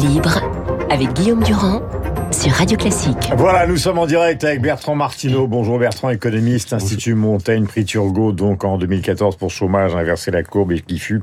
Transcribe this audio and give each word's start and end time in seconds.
Libre 0.00 0.40
avec 0.90 1.12
Guillaume 1.12 1.42
Durand 1.42 1.82
sur 2.32 2.52
Radio 2.52 2.78
Classique. 2.78 3.30
Voilà, 3.36 3.66
nous 3.66 3.76
sommes 3.76 3.98
en 3.98 4.06
direct 4.06 4.42
avec 4.44 4.62
Bertrand 4.62 4.94
Martineau. 4.94 5.46
Bonjour 5.46 5.78
Bertrand, 5.78 6.08
économiste, 6.08 6.72
Institut 6.72 7.14
Montaigne, 7.14 7.66
prix 7.66 7.84
Turgot, 7.84 8.32
donc 8.32 8.64
en 8.64 8.78
2014 8.78 9.36
pour 9.36 9.50
chômage, 9.50 9.94
inversé 9.94 10.30
la 10.30 10.42
courbe 10.42 10.72
et 10.72 10.80
qui 10.80 10.98
fut 10.98 11.20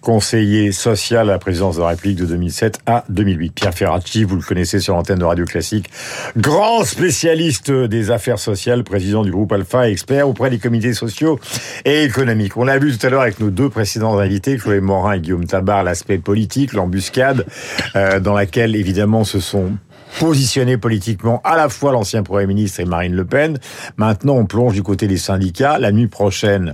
conseiller 0.00 0.72
social 0.72 1.28
à 1.28 1.32
la 1.32 1.38
présidence 1.38 1.76
de 1.76 1.82
la 1.82 1.88
République 1.88 2.18
de 2.18 2.26
2007 2.26 2.80
à 2.86 3.04
2008. 3.08 3.54
Pierre 3.54 3.74
Ferracci, 3.74 4.24
vous 4.24 4.36
le 4.36 4.42
connaissez 4.42 4.80
sur 4.80 4.94
l'antenne 4.94 5.18
de 5.18 5.24
Radio 5.24 5.44
Classique, 5.44 5.90
grand 6.36 6.84
spécialiste 6.84 7.70
des 7.70 8.10
affaires 8.10 8.38
sociales, 8.38 8.82
président 8.82 9.22
du 9.22 9.30
groupe 9.30 9.52
Alpha, 9.52 9.88
expert 9.88 10.28
auprès 10.28 10.50
des 10.50 10.58
comités 10.58 10.92
sociaux 10.92 11.38
et 11.84 12.02
économiques. 12.02 12.56
On 12.56 12.64
l'a 12.64 12.78
vu 12.78 12.96
tout 12.96 13.06
à 13.06 13.10
l'heure 13.10 13.22
avec 13.22 13.38
nos 13.38 13.50
deux 13.50 13.68
précédents 13.68 14.18
invités, 14.18 14.56
Chloé 14.56 14.80
Morin 14.80 15.14
et 15.14 15.20
Guillaume 15.20 15.46
Tabar, 15.46 15.84
l'aspect 15.84 16.18
politique, 16.18 16.72
l'embuscade, 16.72 17.46
euh, 17.94 18.18
dans 18.18 18.34
laquelle 18.34 18.74
évidemment 18.74 19.24
se 19.24 19.40
sont 19.40 19.72
positionné 20.18 20.78
politiquement 20.78 21.40
à 21.44 21.56
la 21.56 21.68
fois 21.68 21.92
l'ancien 21.92 22.22
Premier 22.22 22.46
ministre 22.46 22.80
et 22.80 22.84
Marine 22.84 23.14
Le 23.14 23.24
Pen. 23.24 23.58
Maintenant, 23.96 24.34
on 24.34 24.46
plonge 24.46 24.74
du 24.74 24.82
côté 24.82 25.06
des 25.06 25.18
syndicats. 25.18 25.78
La 25.78 25.92
nuit 25.92 26.08
prochaine, 26.08 26.72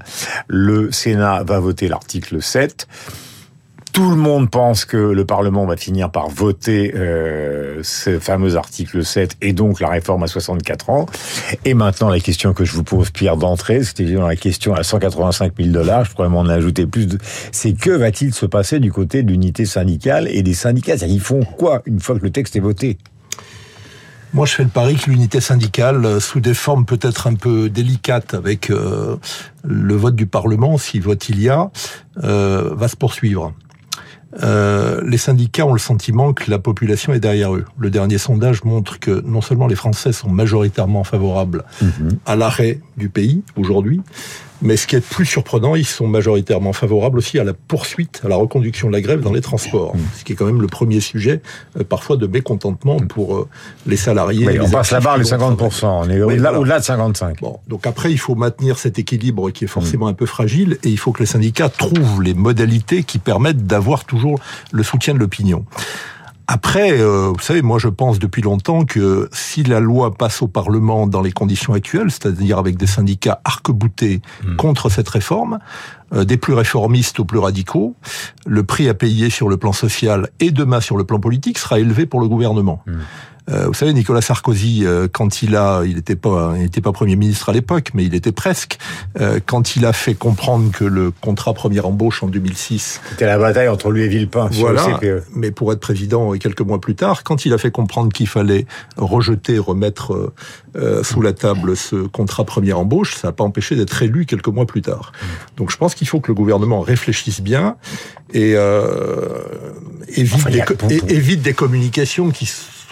le 0.48 0.90
Sénat 0.92 1.42
va 1.44 1.60
voter 1.60 1.88
l'article 1.88 2.42
7. 2.42 2.86
Tout 3.94 4.10
le 4.10 4.16
monde 4.16 4.50
pense 4.50 4.84
que 4.84 4.96
le 4.96 5.24
Parlement 5.24 5.66
va 5.66 5.76
finir 5.76 6.10
par 6.10 6.28
voter 6.28 6.92
euh, 6.96 7.78
ce 7.84 8.18
fameux 8.18 8.56
article 8.56 9.04
7 9.04 9.36
et 9.40 9.52
donc 9.52 9.78
la 9.78 9.88
réforme 9.88 10.24
à 10.24 10.26
64 10.26 10.90
ans. 10.90 11.06
Et 11.64 11.74
maintenant, 11.74 12.08
la 12.08 12.18
question 12.18 12.54
que 12.54 12.64
je 12.64 12.72
vous 12.72 12.82
pose, 12.82 13.10
Pierre, 13.10 13.36
d'entrée, 13.36 13.84
c'était 13.84 14.02
évidemment 14.02 14.26
la 14.26 14.34
question 14.34 14.74
à 14.74 14.82
185 14.82 15.52
000 15.56 15.68
dollars, 15.68 16.06
je 16.06 16.10
pourrais 16.10 16.28
m'en 16.28 16.44
ajouter 16.46 16.86
plus, 16.86 17.06
de... 17.06 17.18
c'est 17.52 17.74
que 17.74 17.90
va-t-il 17.90 18.34
se 18.34 18.46
passer 18.46 18.80
du 18.80 18.90
côté 18.90 19.22
de 19.22 19.30
l'unité 19.30 19.64
syndicale 19.64 20.26
et 20.26 20.42
des 20.42 20.54
syndicats? 20.54 20.96
Ils 20.96 21.20
font 21.20 21.44
quoi 21.44 21.82
une 21.86 22.00
fois 22.00 22.18
que 22.18 22.24
le 22.24 22.30
texte 22.30 22.56
est 22.56 22.60
voté? 22.60 22.98
Moi, 24.34 24.46
je 24.46 24.54
fais 24.54 24.64
le 24.64 24.68
pari 24.68 24.96
que 24.96 25.08
l'unité 25.08 25.40
syndicale, 25.40 26.04
euh, 26.04 26.18
sous 26.18 26.40
des 26.40 26.54
formes 26.54 26.84
peut-être 26.84 27.28
un 27.28 27.34
peu 27.34 27.70
délicates 27.70 28.34
avec 28.34 28.68
euh, 28.68 29.16
le 29.62 29.94
vote 29.94 30.16
du 30.16 30.26
Parlement, 30.26 30.76
si 30.76 30.98
vote 30.98 31.28
il 31.28 31.40
y 31.40 31.48
a, 31.48 31.70
euh, 32.24 32.74
va 32.74 32.88
se 32.88 32.96
poursuivre. 32.96 33.54
Euh, 34.42 35.00
les 35.06 35.18
syndicats 35.18 35.64
ont 35.64 35.72
le 35.72 35.78
sentiment 35.78 36.32
que 36.32 36.50
la 36.50 36.58
population 36.58 37.12
est 37.12 37.20
derrière 37.20 37.54
eux. 37.54 37.64
Le 37.78 37.90
dernier 37.90 38.18
sondage 38.18 38.64
montre 38.64 38.98
que 38.98 39.22
non 39.24 39.40
seulement 39.40 39.68
les 39.68 39.76
Français 39.76 40.12
sont 40.12 40.28
majoritairement 40.28 41.04
favorables 41.04 41.64
mmh. 41.80 41.86
à 42.26 42.34
l'arrêt 42.34 42.80
du 42.96 43.08
pays 43.08 43.44
aujourd'hui, 43.56 44.00
mais 44.64 44.78
ce 44.78 44.86
qui 44.86 44.96
est 44.96 45.06
plus 45.06 45.26
surprenant, 45.26 45.76
ils 45.76 45.86
sont 45.86 46.08
majoritairement 46.08 46.72
favorables 46.72 47.18
aussi 47.18 47.38
à 47.38 47.44
la 47.44 47.52
poursuite, 47.52 48.22
à 48.24 48.28
la 48.28 48.36
reconduction 48.36 48.88
de 48.88 48.94
la 48.94 49.02
grève 49.02 49.20
dans 49.20 49.32
les 49.32 49.42
transports, 49.42 49.94
mm. 49.94 50.00
ce 50.18 50.24
qui 50.24 50.32
est 50.32 50.36
quand 50.36 50.46
même 50.46 50.62
le 50.62 50.66
premier 50.66 51.00
sujet, 51.00 51.42
euh, 51.78 51.84
parfois 51.84 52.16
de 52.16 52.26
mécontentement 52.26 52.96
pour 52.96 53.36
euh, 53.36 53.48
les 53.86 53.98
salariés. 53.98 54.58
on 54.60 54.70
passe 54.70 54.90
la 54.90 55.00
barre 55.00 55.18
les 55.18 55.24
50%, 55.24 55.84
on 55.84 56.10
est 56.10 56.22
au-delà 56.22 56.80
de 56.80 56.84
55%. 56.84 57.40
Bon, 57.40 57.60
donc 57.68 57.86
après, 57.86 58.10
il 58.10 58.18
faut 58.18 58.34
maintenir 58.34 58.78
cet 58.78 58.98
équilibre 58.98 59.50
qui 59.50 59.64
est 59.64 59.68
forcément 59.68 60.06
mm. 60.06 60.10
un 60.10 60.14
peu 60.14 60.26
fragile, 60.26 60.78
et 60.82 60.88
il 60.88 60.98
faut 60.98 61.12
que 61.12 61.20
les 61.20 61.26
syndicats 61.26 61.68
trouvent 61.68 62.22
les 62.22 62.34
modalités 62.34 63.02
qui 63.02 63.18
permettent 63.18 63.66
d'avoir 63.66 64.04
toujours 64.06 64.40
le 64.72 64.82
soutien 64.82 65.12
de 65.12 65.18
l'opinion. 65.18 65.66
Après, 66.46 67.00
euh, 67.00 67.32
vous 67.34 67.40
savez, 67.40 67.62
moi 67.62 67.78
je 67.78 67.88
pense 67.88 68.18
depuis 68.18 68.42
longtemps 68.42 68.84
que 68.84 69.28
si 69.32 69.62
la 69.62 69.80
loi 69.80 70.12
passe 70.12 70.42
au 70.42 70.48
Parlement 70.48 71.06
dans 71.06 71.22
les 71.22 71.32
conditions 71.32 71.72
actuelles, 71.72 72.10
c'est-à-dire 72.10 72.58
avec 72.58 72.76
des 72.76 72.86
syndicats 72.86 73.40
arc-boutés 73.44 74.20
hmm. 74.44 74.56
contre 74.56 74.90
cette 74.90 75.08
réforme, 75.08 75.58
euh, 76.12 76.24
des 76.24 76.36
plus 76.36 76.52
réformistes 76.52 77.18
aux 77.18 77.24
plus 77.24 77.38
radicaux, 77.38 77.94
le 78.46 78.62
prix 78.62 78.88
à 78.88 78.94
payer 78.94 79.30
sur 79.30 79.48
le 79.48 79.56
plan 79.56 79.72
social 79.72 80.28
et 80.38 80.50
demain 80.50 80.80
sur 80.80 80.98
le 80.98 81.04
plan 81.04 81.18
politique 81.18 81.58
sera 81.58 81.78
élevé 81.78 82.04
pour 82.04 82.20
le 82.20 82.28
gouvernement. 82.28 82.82
Hmm. 82.86 83.00
Euh, 83.50 83.66
vous 83.66 83.74
savez, 83.74 83.92
Nicolas 83.92 84.22
Sarkozy, 84.22 84.84
euh, 84.84 85.06
quand 85.10 85.42
il 85.42 85.54
a, 85.54 85.82
il 85.84 85.96
n'était 85.96 86.16
pas, 86.16 86.54
il 86.58 86.82
pas 86.82 86.92
premier 86.92 87.16
ministre 87.16 87.50
à 87.50 87.52
l'époque, 87.52 87.90
mais 87.94 88.04
il 88.04 88.14
était 88.14 88.32
presque. 88.32 88.78
Euh, 89.20 89.38
quand 89.44 89.76
il 89.76 89.84
a 89.84 89.92
fait 89.92 90.14
comprendre 90.14 90.70
que 90.72 90.84
le 90.84 91.10
contrat 91.10 91.52
première 91.52 91.86
embauche 91.86 92.22
en 92.22 92.28
2006, 92.28 93.00
c'était 93.10 93.26
la 93.26 93.38
bataille 93.38 93.68
entre 93.68 93.90
lui 93.90 94.02
et 94.02 94.08
Villepin. 94.08 94.48
Voilà. 94.52 94.82
Sur 94.82 95.00
le 95.00 95.20
CPE. 95.20 95.26
Mais 95.34 95.50
pour 95.50 95.72
être 95.72 95.80
président 95.80 96.32
et 96.32 96.38
quelques 96.38 96.62
mois 96.62 96.80
plus 96.80 96.94
tard, 96.94 97.22
quand 97.22 97.44
il 97.44 97.52
a 97.52 97.58
fait 97.58 97.70
comprendre 97.70 98.12
qu'il 98.12 98.28
fallait 98.28 98.66
rejeter, 98.96 99.58
remettre 99.58 100.32
sous 101.02 101.22
la 101.22 101.32
table 101.32 101.76
ce 101.76 101.96
contrat 102.06 102.44
première 102.44 102.78
embauche, 102.80 103.14
ça 103.14 103.28
n'a 103.28 103.32
pas 103.32 103.44
empêché 103.44 103.76
d'être 103.76 104.02
élu 104.02 104.26
quelques 104.26 104.48
mois 104.48 104.66
plus 104.66 104.82
tard. 104.82 105.12
Donc 105.56 105.70
je 105.70 105.76
pense 105.76 105.94
qu'il 105.94 106.08
faut 106.08 106.20
que 106.20 106.28
le 106.28 106.34
gouvernement 106.34 106.80
réfléchisse 106.80 107.40
bien 107.40 107.76
et 108.32 108.54
évite, 110.08 110.48
des, 110.88 111.02
évite 111.08 111.42
des 111.42 111.54
communications 111.54 112.30
qui 112.30 112.46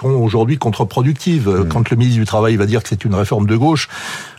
aujourd'hui 0.05 0.59
contre-productives. 0.59 1.49
Mmh. 1.49 1.69
Quand 1.69 1.91
le 1.91 1.97
ministre 1.97 2.21
du 2.21 2.27
Travail 2.27 2.57
va 2.57 2.67
dire 2.67 2.83
que 2.83 2.89
c'est 2.89 3.05
une 3.05 3.15
réforme 3.15 3.47
de 3.47 3.57
gauche, 3.57 3.89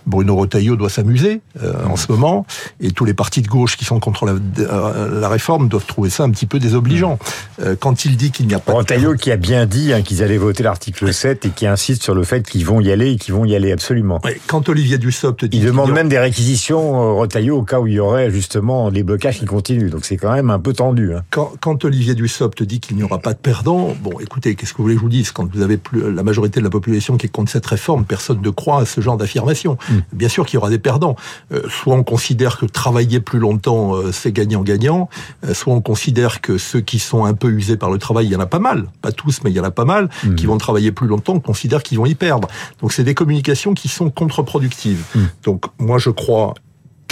Bruno 0.06 0.36
Retailleau 0.36 0.76
doit 0.76 0.90
s'amuser 0.90 1.42
euh, 1.62 1.74
en 1.86 1.96
ce 1.96 2.12
moment, 2.12 2.46
et 2.80 2.92
tous 2.92 3.06
les 3.06 3.14
partis 3.14 3.42
de 3.42 3.48
gauche 3.48 3.78
qui 3.78 3.86
sont 3.86 4.00
contre 4.00 4.26
la, 4.26 4.34
euh, 4.60 5.20
la 5.20 5.30
réforme 5.30 5.68
doivent 5.70 5.86
trouver 5.86 6.10
ça 6.10 6.24
un 6.24 6.32
petit 6.32 6.46
peu 6.46 6.60
désobligeant. 6.60 7.20
Euh, 7.62 7.76
quand 7.80 8.06
il 8.06 8.18
dit 8.18 8.32
qu'il 8.32 8.48
n'y 8.48 8.54
a 8.54 8.60
pas... 8.60 8.74
Retailleau 8.74 9.16
qui 9.16 9.32
a 9.32 9.38
bien 9.38 9.66
dit 9.66 9.94
hein, 9.94 10.02
qu'ils 10.02 10.24
allaient 10.24 10.38
voter 10.38 10.64
l'article 10.64 11.14
7 11.14 11.46
et 11.46 11.50
qui 11.50 11.68
insiste 11.68 12.04
sur 12.04 12.16
le 12.16 12.24
fait 12.24 12.48
qu'ils 12.48 12.66
vont 12.66 12.82
y 12.82 12.92
aller 12.92 13.12
et 13.12 13.16
qu'ils 13.18 13.34
vont 13.34 13.46
y 13.46 13.56
aller 13.56 13.72
absolument. 13.72 14.22
quand 14.48 14.70
Olivier 14.70 14.98
Dussopt 14.98 15.46
dit... 15.46 15.58
Il 15.58 15.66
demande 15.66 15.92
même 15.92 16.10
des 16.10 16.20
réquisitions, 16.20 17.18
Retailleau, 17.18 17.58
au 17.58 17.64
cas 17.64 17.80
où 17.80 17.88
il 17.88 17.94
y 17.94 18.00
aurait 18.00 18.32
justement 18.32 18.92
des 18.92 19.04
blocages 19.04 19.40
qui 19.40 19.46
continuent. 19.46 19.90
Donc 19.90 20.06
c'est 20.06 20.18
quand 20.18 20.34
même 20.34 20.50
un 20.50 20.60
peu 20.60 20.74
tendu. 20.74 21.14
Hein. 21.14 21.24
Quand, 21.30 21.52
quand 21.60 21.86
Olivier 21.86 22.16
Dussopt 22.16 22.64
dit 22.64 22.80
qu'il 22.80 22.98
n'y 22.98 23.04
aura 23.04 23.20
pas 23.20 23.34
de 23.34 23.40
perdants, 23.40 23.96
bon 24.02 24.20
écoutez, 24.20 24.56
qu'est-ce 24.56 24.74
que 24.74 24.78
vous 24.78 24.84
voulez 24.84 24.96
que 24.96 25.00
je 25.00 25.04
vous 25.04 25.10
dise? 25.10 25.32
Quand 25.32 25.52
vous 25.54 25.62
avez 25.62 25.78
plus, 25.78 26.12
la 26.12 26.24
majorité 26.24 26.60
de 26.60 26.66
la 26.66 26.70
population 26.70 27.18
qui 27.18 27.28
est 27.28 27.30
contre 27.30 27.52
cette 27.52 27.66
réforme, 27.66 28.06
personne 28.06 28.42
ne 28.42 28.50
croit 28.50 28.82
à 28.82 28.86
ce 28.86 29.02
genre 29.02 29.18
d'affirmation. 29.18 29.78
Mm. 29.94 30.02
Bien 30.14 30.30
sûr 30.30 30.46
qu'il 30.46 30.56
y 30.56 30.58
aura 30.58 30.70
des 30.70 30.80
perdants. 30.80 31.16
Euh, 31.52 31.64
soit 31.70 31.96
on 31.96 32.04
considère 32.04 32.58
que 32.58 32.66
travailler 32.66 33.20
plus 33.20 33.40
longtemps, 33.40 33.96
euh, 33.96 34.12
c'est 34.12 34.32
gagnant-gagnant, 34.32 35.10
euh, 35.46 35.54
soit 35.54 35.74
on 35.74 35.82
considère 35.82 36.42
que 36.42 36.58
ceux 36.58 36.82
qui 36.82 37.00
sont 37.00 37.26
un 37.26 37.34
peu 37.34 37.50
usés 37.50 37.78
par 37.78 37.90
le 37.90 37.98
travail, 37.98 38.28
il 38.28 38.32
y 38.32 38.36
en 38.36 38.40
a 38.40 38.46
pas 38.46 38.60
mal, 38.60 38.88
pas 39.02 39.12
tous, 39.12 39.42
mais 39.44 39.52
il 39.52 39.56
y 39.56 39.60
en 39.60 39.64
a 39.64 39.72
pas 39.72 39.86
mal, 39.86 40.10
mmh. 40.24 40.36
qui 40.36 40.46
vont 40.46 40.58
travailler 40.58 40.92
plus 40.92 41.08
longtemps, 41.08 41.40
considèrent 41.40 41.84
qu'ils 41.84 41.98
vont 41.98 42.06
y 42.06 42.16
perdre. 42.16 42.48
Donc 42.82 42.94
c'est 42.94 43.04
des 43.04 43.14
communications 43.14 43.74
qui 43.74 43.88
sont 43.88 44.10
contre-productives. 44.10 45.04
Mmh. 45.16 45.20
Donc 45.44 45.66
moi 45.80 45.98
je 45.98 46.10
crois 46.10 46.54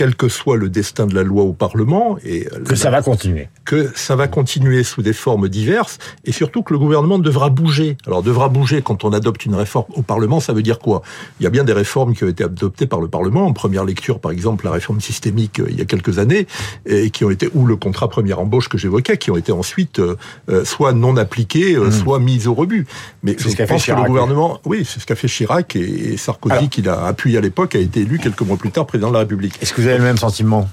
quel 0.02 0.16
que 0.16 0.30
soit 0.30 0.58
le 0.58 0.68
destin 0.68 1.06
de 1.06 1.14
la 1.14 1.22
loi 1.22 1.44
au 1.44 1.54
Parlement. 1.54 2.18
Et 2.26 2.48
que 2.68 2.74
ça 2.74 2.90
va 2.90 3.04
continuer. 3.04 3.50
Que 3.66 3.92
ça 3.94 4.16
va 4.16 4.28
continuer 4.28 4.84
sous 4.84 5.04
des 5.04 5.14
formes 5.14 5.48
diverses, 5.48 6.00
et 6.26 6.32
surtout 6.32 6.64
que 6.64 6.74
le 6.74 6.80
gouvernement 6.80 7.20
devra 7.20 7.52
bouger. 7.52 7.98
Alors, 8.08 8.24
devra 8.24 8.50
bouger 8.50 8.82
quand 8.82 9.04
on 9.04 9.14
adopte 9.14 9.46
une 9.46 9.54
réforme 9.54 9.86
au 9.94 10.02
Parlement, 10.02 10.40
ça 10.40 10.54
veut 10.54 10.64
dire 10.64 10.80
quoi? 10.80 11.04
Il 11.40 11.44
y 11.44 11.46
a 11.46 11.52
bien 11.52 11.64
des 11.64 11.74
réformes 11.74 12.16
qui 12.16 12.24
ont 12.24 12.30
été 12.30 12.44
adoptées 12.44 12.88
par 12.88 13.00
le 13.00 13.10
Parlement. 13.10 13.46
En 13.46 13.54
première 13.54 13.86
lecture, 13.86 14.20
par 14.20 14.32
exemple, 14.32 14.66
la 14.66 14.72
réforme 14.72 15.02
systémique 15.02 15.60
euh, 15.60 15.68
il 15.70 15.78
y 15.78 15.82
a 15.82 15.86
quelques 15.86 16.18
années, 16.18 16.48
et 16.88 17.12
qui 17.12 17.24
ont 17.24 17.30
été, 17.30 17.48
ou 17.54 17.68
le 17.68 17.76
contrat 17.76 18.10
première 18.10 18.40
embauche 18.40 18.70
que 18.70 18.80
j'évoquais, 18.80 19.18
qui 19.18 19.30
ont 19.30 19.38
été 19.38 19.52
ensuite 19.52 20.00
euh, 20.00 20.16
euh, 20.50 20.66
soit 20.66 20.94
non 20.94 21.16
appliqués, 21.16 21.78
mmh. 21.78 21.92
soit 21.92 22.18
mis 22.18 22.48
au 22.48 22.56
rebut. 22.56 22.88
Mais 23.22 23.38
ce 23.38 23.56
qu'a 23.56 23.68
fait 23.68 23.78
Chirac. 23.78 24.02
le 24.02 24.08
gouvernement, 24.08 24.62
oui, 24.66 24.84
c'est 24.84 25.00
ce 25.00 25.06
qu'a 25.06 25.16
fait 25.16 25.28
Chirac, 25.28 25.76
et, 25.76 26.18
Sarkozy, 26.18 26.70
qui 26.70 26.82
l'a 26.82 27.06
appuyé 27.06 27.38
à 27.38 27.42
l'époque, 27.42 27.76
a 27.76 27.80
été 27.80 28.00
élu 28.00 28.18
quelques 28.18 28.42
mois 28.42 28.58
plus 28.58 28.72
tard 28.72 28.88
président 28.88 29.10
de 29.10 29.14
la 29.14 29.20
République. 29.20 29.62
Est-ce 29.62 29.74
que 29.74 29.82
vous 29.82 29.91
le 29.98 30.04
même 30.04 30.18
sentiment 30.18 30.70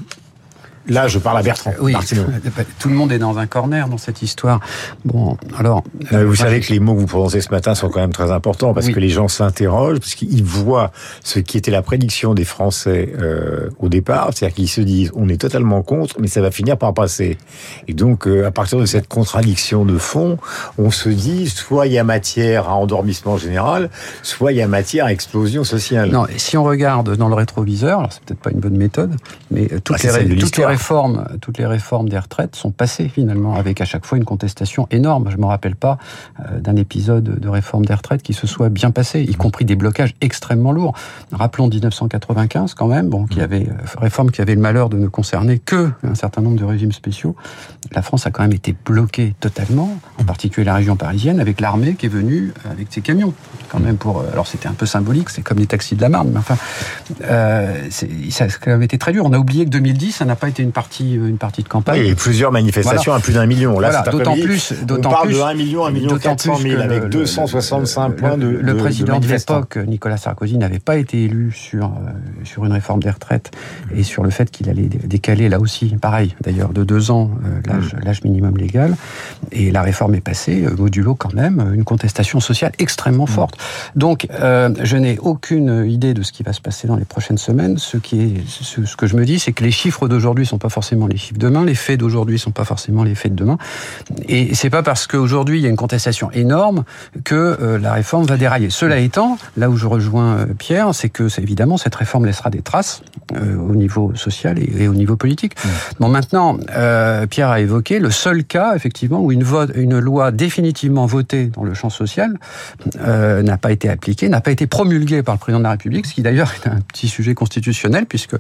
Là, 0.89 1.07
je 1.07 1.19
parle 1.19 1.39
à 1.39 1.43
Bertrand. 1.43 1.73
Oui, 1.81 1.95
tout 2.79 2.89
le 2.89 2.95
monde 2.95 3.13
est 3.13 3.19
dans 3.19 3.39
un 3.39 3.47
corner 3.47 3.89
dans 3.89 3.99
cette 3.99 4.23
histoire. 4.23 4.61
Bon, 5.05 5.37
alors. 5.57 5.85
Euh, 6.13 6.25
vous 6.25 6.37
savez 6.37 6.61
que 6.61 6.73
les 6.73 6.81
mots 6.81 6.95
que 6.95 7.01
vous 7.01 7.07
prononcez 7.07 7.41
ce 7.41 7.51
matin 7.51 7.75
sont 7.75 7.91
quand 7.91 8.01
même 8.01 8.13
très 8.13 8.31
importants 8.31 8.73
parce 8.73 8.89
que 8.89 8.99
les 8.99 9.11
gens 9.11 9.29
s'interrogent, 9.29 9.99
parce 9.99 10.15
qu'ils 10.15 10.45
voient 10.45 10.91
ce 11.23 11.41
qui 11.41 11.59
était 11.59 11.71
la 11.71 11.83
prédiction 11.83 12.33
des 12.35 12.45
Français 12.45 13.13
euh, 13.21 13.69
au 13.79 13.89
départ, 13.89 14.31
c'est-à-dire 14.33 14.55
qu'ils 14.55 14.69
se 14.69 14.81
disent 14.81 15.11
on 15.15 15.29
est 15.29 15.41
totalement 15.41 15.83
contre, 15.83 16.17
mais 16.21 16.29
ça 16.29 16.41
va 16.41 16.51
finir 16.51 16.79
par 16.79 16.95
passer. 16.95 17.37
Et 17.87 17.95
donc, 17.95 18.27
euh, 18.27 18.47
à 18.47 18.51
partir 18.51 18.79
de 18.79 18.87
cette 18.87 19.09
contradiction 19.09 19.85
de 19.85 19.99
fond, 19.99 20.39
on 20.79 20.91
se 20.91 21.11
dit 21.11 21.49
soit 21.49 21.87
il 21.87 21.93
y 21.93 21.99
a 21.99 22.05
matière 22.05 22.69
à 22.69 22.75
endormissement 22.75 23.37
général, 23.37 23.91
soit 24.23 24.53
il 24.53 24.59
y 24.59 24.63
a 24.63 24.69
matière 24.69 25.07
à 25.07 25.13
explosion 25.13 25.65
sociale. 25.65 26.11
Non, 26.11 26.27
et 26.27 26.39
si 26.39 26.57
on 26.57 26.65
regarde 26.65 27.15
dans 27.17 27.29
le 27.29 27.35
rétroviseur, 27.35 27.99
alors 27.99 28.13
c'est 28.13 28.23
peut-être 28.23 28.41
pas 28.41 28.51
une 28.51 28.61
bonne 28.61 28.77
méthode, 28.77 29.15
mais 29.51 29.69
toutes 29.85 29.97
ah, 30.05 30.19
les, 30.19 30.37
toutes 30.37 30.57
les 30.57 30.65
toutes 31.41 31.59
les 31.59 31.67
réformes 31.67 32.09
des 32.09 32.19
retraites 32.19 32.57
sont 32.57 32.71
passées 32.71 33.09
finalement, 33.09 33.55
avec 33.55 33.81
à 33.81 33.85
chaque 33.85 34.07
fois 34.07 34.19
une 34.19 34.25
contestation 34.25 34.87
énorme. 34.91 35.29
Je 35.31 35.37
me 35.37 35.47
rappelle 35.47 35.77
pas 35.77 35.99
euh, 36.41 36.61
d'un 36.61 36.77
épisode 36.77 37.25
de 37.25 37.49
réforme 37.49 37.85
des 37.85 37.95
retraites 37.95 38.23
qui 38.23 38.33
se 38.33 38.47
soit 38.47 38.69
bien 38.69 38.91
passé, 38.91 39.23
y 39.23 39.35
compris 39.35 39.65
des 39.65 39.77
blocages 39.77 40.15
extrêmement 40.21 40.73
lourds. 40.73 40.95
Rappelons 41.33 41.69
1995 41.69 42.75
quand 42.75 42.87
même, 42.87 43.09
bon, 43.09 43.27
qui 43.27 43.41
mmh. 43.41 43.43
avait 43.43 43.69
euh, 43.69 43.99
réforme 43.99 44.31
qui 44.31 44.41
avait 44.41 44.55
le 44.55 44.61
malheur 44.61 44.89
de 44.89 44.97
ne 44.97 45.09
concerner 45.09 45.59
que 45.59 45.91
un 46.03 46.15
certain 46.15 46.43
nombre 46.43 46.59
de 46.59 46.65
régimes 46.65 46.93
spéciaux. 46.93 47.37
La 47.93 48.03
France 48.03 48.27
a 48.27 48.31
quand 48.31 48.43
même 48.43 48.53
été 48.53 48.75
bloquée 48.85 49.35
totalement, 49.41 49.99
en 50.19 50.25
particulier 50.25 50.65
la 50.65 50.75
région 50.75 50.97
parisienne, 50.97 51.41
avec 51.41 51.61
l'armée 51.61 51.95
qui 51.95 52.07
est 52.07 52.11
venue 52.11 52.53
avec 52.71 52.89
ses 52.91 53.01
camions, 53.01 53.33
quand 53.69 53.81
même 53.81 53.97
pour. 53.97 54.21
Euh, 54.21 54.33
alors 54.33 54.47
c'était 54.47 54.69
un 54.69 54.75
peu 54.75 54.87
symbolique, 54.87 55.31
c'est 55.31 55.43
comme 55.43 55.59
les 55.59 55.67
taxis 55.67 55.97
de 55.97 56.03
la 56.03 56.09
Marne, 56.09 56.31
mais 56.33 56.39
enfin, 56.39 56.57
euh, 57.23 57.89
ça 57.91 58.45
a 58.45 58.49
quand 58.49 58.71
même 58.71 58.83
été 58.83 58.99
très 58.99 59.13
dur. 59.13 59.25
On 59.25 59.33
a 59.33 59.39
oublié 59.39 59.65
que 59.65 59.71
2010, 59.71 60.13
ça 60.13 60.25
n'a 60.25 60.37
pas 60.37 60.49
été 60.49 60.58
c'était 60.59 60.67
une 60.67 60.73
partie, 60.73 61.15
une 61.15 61.39
partie 61.39 61.63
de 61.63 61.69
campagne. 61.69 62.05
Et 62.05 62.15
plusieurs 62.17 62.51
manifestations 62.51 63.13
à 63.13 63.21
plus 63.21 63.35
d'un 63.35 63.47
million. 63.47 63.79
Là, 63.79 64.03
d'autant 64.11 64.35
plus, 64.35 64.73
d'autant 64.83 65.11
on 65.11 65.13
parle 65.13 65.33
de 65.33 65.41
1 65.41 65.55
million, 65.55 65.85
1 65.87 65.91
million 65.93 66.19
400 66.19 66.57
000 66.57 66.83
avec 66.83 67.05
265 67.05 68.17
points 68.17 68.37
de 68.37 68.49
Le 68.49 68.77
président 68.77 69.21
de, 69.21 69.27
l'époque, 69.27 69.77
Nicolas 69.77 70.17
Sarkozy, 70.17 70.59
n'avait 70.59 70.81
pas 70.81 70.97
été 70.97 71.23
élu 71.23 71.53
sur 71.53 71.87
euh, 71.87 72.11
sur 72.45 72.65
une 72.65 72.73
réforme 72.73 73.01
des 73.03 73.11
retraites 73.11 73.53
et 73.95 74.03
sur 74.03 74.25
le 74.25 74.31
fait 74.31 74.51
qu'il 74.51 74.69
allait 74.69 74.89
décaler 74.89 75.49
là 75.49 75.61
aussi, 75.61 75.95
pareil, 76.01 76.35
d'ailleurs 76.41 76.71
de 76.71 76.83
deux 76.83 77.13
ans 77.13 77.31
euh, 77.45 77.61
l'âge 77.65 77.95
mm. 77.95 78.05
l'âge 78.05 78.25
minimum 78.25 78.57
légal. 78.57 78.97
Et 79.53 79.71
la 79.71 79.83
réforme 79.83 80.17
est 80.17 80.21
passée, 80.21 80.65
euh, 80.65 80.75
modulo 80.77 81.15
quand 81.15 81.35
même, 81.35 81.73
une 81.73 81.85
contestation 81.85 82.41
sociale 82.41 82.73
extrêmement 82.79 83.25
mm. 83.25 83.29
forte. 83.29 83.57
Donc, 83.95 84.27
je 84.41 84.97
n'ai 84.97 85.19
aucune 85.19 85.87
idée 85.87 86.15
de 86.15 86.23
ce 86.23 86.33
qui 86.33 86.43
va 86.43 86.53
se 86.53 86.61
passer 86.61 86.89
dans 86.89 86.97
les 86.97 87.05
prochaines 87.05 87.39
semaines. 87.39 87.79
Ce 87.79 87.97
qui 87.97 88.21
est, 88.21 88.49
ce, 88.49 88.97
que 88.97 89.07
je 89.07 89.17
me 89.17 89.25
dis, 89.25 89.39
c'est 89.39 89.53
que 89.53 89.63
les 89.63 89.71
chiffres 89.71 90.09
d'aujourd'hui 90.09 90.47
sont 90.49 90.59
pas 90.59 90.69
forcément 90.69 91.07
les 91.07 91.17
chiffres 91.17 91.39
de 91.39 91.47
demain, 91.49 91.65
les 91.65 91.75
faits 91.75 92.01
d'aujourd'hui 92.01 92.39
sont 92.39 92.51
pas 92.51 92.65
forcément 92.65 93.05
les 93.05 93.15
faits 93.15 93.35
de 93.35 93.37
demain. 93.37 93.59
Et 94.29 94.55
c'est 94.55 94.71
pas 94.71 94.83
parce 94.83 95.07
qu'aujourd'hui 95.07 95.59
il 95.59 95.63
y 95.63 95.67
a 95.67 95.71
une 95.71 95.77
contestation 95.77 96.31
énorme 96.33 96.85
que 97.25 97.35
euh, 97.61 97.79
la 97.79 97.93
réforme 97.93 98.25
va 98.25 98.37
dérailler. 98.37 98.71
Cela 98.71 98.99
étant, 98.99 99.39
là 99.57 99.71
où 99.71 99.77
je 99.77 99.87
rejoins 99.87 100.37
euh, 100.37 100.47
Pierre, 100.59 100.95
c'est 100.95 101.09
que 101.09 101.29
évidemment 101.41 101.77
cette 101.77 101.95
réforme 101.95 102.27
laissera 102.27 102.51
des 102.51 102.63
traces 102.63 103.03
euh, 103.35 103.57
au 103.57 103.75
niveau 103.75 104.13
social 104.15 104.59
et, 104.59 104.89
au 104.89 104.95
niveau 104.95 105.17
politique. 105.17 105.55
Mmh. 105.57 105.69
Bon, 106.01 106.09
maintenant, 106.09 106.59
Pierre 107.31 107.51
a 107.51 107.61
évoqué 107.61 107.99
le 107.99 108.11
seul 108.11 108.45
cas 108.45 108.75
effectivement 108.75 109.21
où 109.21 109.33
une, 109.33 109.43
vote, 109.43 109.71
une 109.75 109.99
loi 109.99 110.31
définitivement 110.31 111.07
votée 111.07 111.47
dans 111.47 111.65
le 111.65 111.75
champ 111.75 111.91
social 111.91 112.39
n'a 112.99 113.59
pas 113.59 113.73
été 113.73 113.89
appliquée, 113.89 114.29
n'a 114.29 114.41
pas 114.41 114.51
été 114.51 114.67
promulguée 114.67 115.23
par 115.23 115.35
le 115.35 115.39
président 115.39 115.59
de 115.59 115.65
la 115.65 115.71
République, 115.71 116.07
ce 116.07 116.15
qui 116.15 116.23
d'ailleurs 116.23 116.53
est 116.55 116.69
un 116.69 116.81
petit 116.81 117.09
sujet 117.09 117.35
constitutionnel 117.35 118.07
puisque 118.07 118.37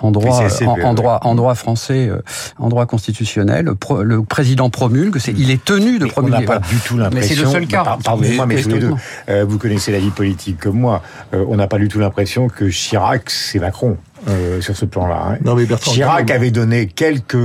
en 0.00 0.10
droit, 0.10 0.40
en, 0.66 0.94
droit, 0.94 1.17
en 1.22 1.34
droit 1.34 1.54
français, 1.54 2.10
en 2.58 2.68
droit 2.68 2.86
constitutionnel, 2.86 3.70
le 4.02 4.22
président 4.22 4.70
promulgue, 4.70 5.18
c'est, 5.18 5.32
il 5.32 5.50
est 5.50 5.64
tenu 5.64 5.98
de 5.98 6.06
promulguer. 6.06 6.36
On 6.36 6.40
n'a 6.40 6.46
pas 6.46 6.58
du 6.58 6.76
tout 6.76 6.96
l'impression. 6.96 7.28
Mais 7.28 7.36
c'est 7.36 7.42
le 7.42 7.50
seul 7.50 7.66
cas. 7.66 7.98
Pardonnez-moi, 8.02 8.46
mais, 8.46 8.62
tous 8.62 8.68
les 8.70 8.78
deux, 8.78 8.94
euh, 9.28 9.44
vous 9.46 9.58
connaissez 9.58 9.92
la 9.92 9.98
vie 9.98 10.10
politique 10.10 10.58
comme 10.58 10.78
moi. 10.78 11.02
Euh, 11.34 11.44
on 11.48 11.56
n'a 11.56 11.66
pas 11.66 11.78
du 11.78 11.88
tout 11.88 11.98
l'impression 11.98 12.48
que 12.48 12.68
Chirac, 12.68 13.30
c'est 13.30 13.58
Macron. 13.58 13.96
Euh, 14.28 14.60
sur 14.60 14.76
ce 14.76 14.84
plan-là. 14.84 15.28
Hein. 15.28 15.38
Non, 15.44 15.54
mais 15.54 15.64
Bertrand, 15.64 15.92
Chirac 15.92 16.28
avait 16.32 16.50
donné 16.50 16.88
quelques 16.88 17.36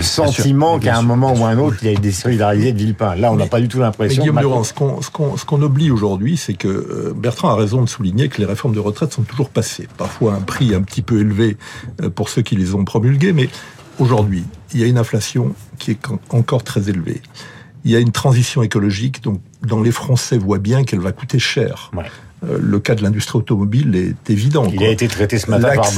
sentiments 0.00 0.78
qu'à 0.78 0.96
un 0.96 1.02
moment 1.02 1.34
ou 1.34 1.44
un 1.44 1.58
autre, 1.58 1.76
il 1.82 1.88
a 1.88 1.94
désolidariser 1.94 2.72
de 2.72 2.78
Villepin. 2.78 3.14
Là, 3.16 3.32
on 3.32 3.36
n'a 3.36 3.46
pas 3.46 3.60
du 3.60 3.68
tout 3.68 3.78
l'impression. 3.78 4.22
Guillaume 4.22 4.38
Durand, 4.38 4.64
ce 4.64 4.72
qu'on 5.44 5.62
oublie 5.62 5.90
aujourd'hui, 5.90 6.36
c'est 6.36 6.54
que 6.54 7.12
Bertrand 7.16 7.50
a 7.50 7.54
raison 7.54 7.82
de 7.82 7.88
souligner 7.88 8.28
que 8.28 8.38
les 8.38 8.46
réformes 8.46 8.74
de 8.74 8.80
retraite 8.80 9.12
sont 9.12 9.22
toujours 9.22 9.50
passées. 9.50 9.88
Parfois 9.96 10.34
un 10.34 10.40
prix 10.40 10.74
un 10.74 10.82
petit 10.82 11.02
peu 11.02 11.20
élevé 11.20 11.56
pour 12.14 12.28
ceux 12.28 12.42
qui 12.42 12.56
les 12.56 12.74
ont 12.74 12.84
promulguées, 12.84 13.32
mais 13.32 13.48
aujourd'hui, 13.98 14.44
il 14.72 14.80
y 14.80 14.84
a 14.84 14.86
une 14.86 14.98
inflation 14.98 15.54
qui 15.78 15.92
est 15.92 16.00
encore 16.30 16.64
très 16.64 16.88
élevée. 16.88 17.20
Il 17.84 17.90
y 17.90 17.96
a 17.96 18.00
une 18.00 18.12
transition 18.12 18.62
écologique 18.62 19.22
donc, 19.22 19.40
dont 19.62 19.82
les 19.82 19.92
Français 19.92 20.38
voient 20.38 20.58
bien 20.58 20.84
qu'elle 20.84 21.00
va 21.00 21.12
coûter 21.12 21.38
cher. 21.38 21.90
Euh, 21.96 22.02
le 22.42 22.78
cas 22.78 22.94
de 22.94 23.02
l'industrie 23.02 23.38
automobile 23.38 23.96
est 23.96 24.30
évident. 24.30 24.64
Il 24.72 24.82
a 24.84 24.90
été 24.90 25.08
traité 25.08 25.38
ce 25.38 25.50
matin 25.50 25.74
par. 25.74 25.90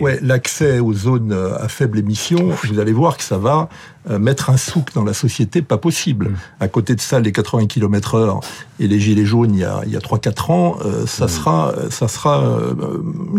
Ouais, 0.00 0.18
l'accès 0.22 0.80
aux 0.80 0.92
zones 0.92 1.32
à 1.32 1.68
faible 1.68 1.98
émission, 1.98 2.50
vous 2.64 2.78
allez 2.78 2.92
voir 2.92 3.16
que 3.16 3.24
ça 3.24 3.38
va 3.38 3.68
euh, 4.10 4.18
mettre 4.18 4.50
un 4.50 4.56
souk 4.56 4.92
dans 4.94 5.04
la 5.04 5.14
société, 5.14 5.62
pas 5.62 5.78
possible. 5.78 6.30
Mm. 6.30 6.36
À 6.58 6.66
côté 6.66 6.96
de 6.96 7.00
ça, 7.00 7.20
les 7.20 7.30
80 7.30 7.66
km 7.66 8.16
heure 8.16 8.40
et 8.80 8.88
les 8.88 8.98
gilets 8.98 9.24
jaunes 9.24 9.54
il 9.54 9.60
y 9.60 9.64
a, 9.64 9.82
il 9.86 9.92
y 9.92 9.96
a 9.96 10.00
3-4 10.00 10.50
ans, 10.50 10.76
euh, 10.84 11.06
ça, 11.06 11.26
mm. 11.26 11.28
sera, 11.28 11.74
ça 11.90 12.08
sera 12.08 12.42
euh, 12.42 12.74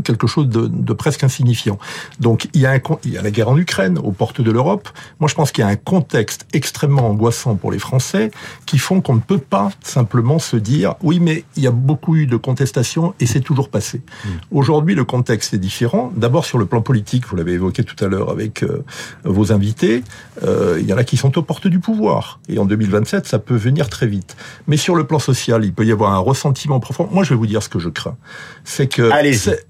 quelque 0.06 0.25
chose 0.25 0.48
de, 0.48 0.68
de, 0.68 0.94
presque 0.94 1.25
insignifiant. 1.25 1.77
Donc 2.21 2.48
il 2.54 2.62
y, 2.62 2.65
a 2.65 2.71
un, 2.71 2.80
il 3.04 3.12
y 3.12 3.18
a 3.18 3.21
la 3.21 3.30
guerre 3.30 3.50
en 3.50 3.57
Ukraine, 3.57 3.98
aux 3.98 4.13
portes 4.13 4.39
de 4.39 4.51
l'Europe. 4.51 4.88
Moi 5.19 5.27
je 5.27 5.36
pense 5.36 5.51
qu'il 5.51 5.65
y 5.65 5.68
a 5.68 5.69
un 5.69 5.75
contexte 5.75 6.45
extrêmement 6.54 7.09
angoissant 7.09 7.56
pour 7.56 7.69
les 7.69 7.80
Français 7.80 8.31
qui 8.66 8.77
font 8.77 9.01
qu'on 9.01 9.16
ne 9.16 9.19
peut 9.19 9.39
pas 9.39 9.69
simplement 9.83 10.39
se 10.39 10.56
dire 10.56 10.95
oui 11.01 11.19
mais 11.19 11.44
il 11.57 11.63
y 11.63 11.68
a 11.68 11.71
beaucoup 11.71 12.16
eu 12.16 12.25
de 12.25 12.38
contestations 12.38 13.13
et 13.19 13.25
c'est 13.25 13.42
toujours 13.42 13.68
passé. 13.68 14.00
Mm. 14.00 14.30
Aujourd'hui 14.51 14.95
le 14.95 15.04
contexte 15.04 15.54
est 15.54 15.57
différent. 15.57 16.13
D'abord 16.16 16.45
sur 16.45 16.57
le 16.57 16.66
plan 16.66 16.81
politique, 16.81 17.27
vous 17.27 17.36
l'avez 17.36 17.51
évoqué 17.54 17.83
tout 17.83 18.01
à 18.01 18.07
l'heure 18.07 18.30
avec 18.30 18.63
vos 19.25 19.51
invités. 19.51 20.04
Euh, 20.52 20.52
il 20.79 20.85
y 20.85 20.94
en 20.94 20.97
a 20.97 21.03
qui 21.03 21.17
sont 21.17 21.38
aux 21.38 21.41
portes 21.41 21.67
du 21.67 21.79
pouvoir. 21.79 22.39
Et 22.50 22.59
en 22.59 22.65
2027, 22.65 23.27
ça 23.27 23.39
peut 23.39 23.55
venir 23.55 23.89
très 23.89 24.07
vite. 24.07 24.35
Mais 24.67 24.77
sur 24.77 24.95
le 24.95 25.05
plan 25.05 25.19
social, 25.19 25.63
il 25.65 25.73
peut 25.73 25.85
y 25.85 25.91
avoir 25.91 26.13
un 26.13 26.19
ressentiment 26.19 26.79
profond. 26.79 27.07
Moi, 27.11 27.23
je 27.23 27.29
vais 27.29 27.35
vous 27.35 27.47
dire 27.47 27.63
ce 27.63 27.69
que 27.69 27.79
je 27.79 27.89
crains. 27.89 28.17
C'est 28.63 28.88
que 28.88 29.09